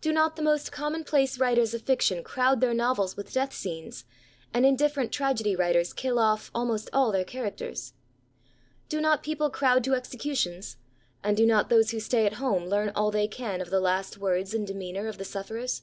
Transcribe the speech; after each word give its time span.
Do 0.00 0.10
not 0.10 0.36
the 0.36 0.42
most 0.42 0.72
common 0.72 1.04
place 1.04 1.38
writers 1.38 1.74
of 1.74 1.82
fiction 1.82 2.24
crowd 2.24 2.62
their 2.62 2.72
novels 2.72 3.14
with 3.14 3.34
death 3.34 3.50
scenes^ 3.50 4.04
and 4.54 4.64
indifferent 4.64 5.12
tragedy 5.12 5.54
writers 5.54 5.92
kill 5.92 6.18
off 6.18 6.50
almost 6.54 6.88
all 6.94 7.12
their 7.12 7.26
characters? 7.26 7.92
Do 8.88 9.02
not 9.02 9.22
people 9.22 9.50
crowd 9.50 9.84
to 9.84 9.90
execu 9.90 10.34
tions; 10.34 10.78
and 11.22 11.36
do 11.36 11.44
not 11.44 11.68
those 11.68 11.90
who 11.90 12.00
stay 12.00 12.24
at 12.24 12.36
home 12.40 12.70
leam 12.70 12.90
all 12.94 13.10
they 13.10 13.28
can 13.28 13.60
of 13.60 13.68
the 13.68 13.80
last 13.80 14.16
words 14.16 14.54
and 14.54 14.66
demeanour 14.66 15.08
of 15.08 15.18
the 15.18 15.26
sufferers 15.26 15.82